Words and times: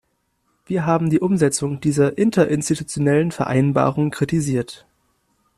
Wir 0.65 0.87
haben 0.87 1.11
die 1.11 1.19
Umsetzung 1.19 1.79
dieser 1.79 2.17
interinstitutionellen 2.17 3.31
Vereinbarung 3.31 4.09
kritisiert. 4.09 4.87